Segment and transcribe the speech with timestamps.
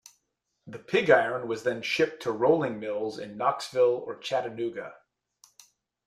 [0.65, 4.95] The pig iron was then shipped to rolling mills in Knoxville or Chattanooga.